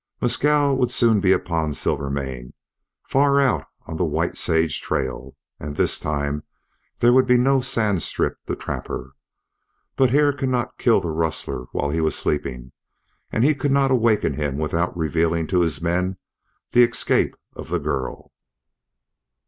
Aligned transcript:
Mescal 0.19 0.75
would 0.77 0.89
soon 0.89 1.19
be 1.19 1.31
upon 1.31 1.73
Silvermane, 1.73 2.55
far 3.03 3.39
out 3.39 3.65
on 3.85 3.97
the 3.97 4.03
White 4.03 4.35
Sage 4.35 4.81
trail, 4.81 5.35
and 5.59 5.75
this 5.75 5.99
time 5.99 6.41
there 6.97 7.13
would 7.13 7.27
be 7.27 7.37
no 7.37 7.61
sand 7.61 8.01
strip 8.01 8.43
to 8.47 8.55
trap 8.55 8.87
her. 8.87 9.11
But 9.95 10.09
Hare 10.09 10.33
could 10.33 10.49
not 10.49 10.79
kill 10.79 11.01
the 11.01 11.11
rustler 11.11 11.65
while 11.71 11.91
he 11.91 12.01
was 12.01 12.15
sleeping; 12.15 12.71
and 13.31 13.43
he 13.43 13.53
could 13.53 13.69
not 13.71 13.91
awaken 13.91 14.33
him 14.33 14.57
without 14.57 14.97
revealing 14.97 15.45
to 15.49 15.61
his 15.61 15.83
men 15.83 16.17
the 16.71 16.81
escape 16.81 17.35
of 17.55 17.69
the 17.69 17.77
girl. 17.77 18.31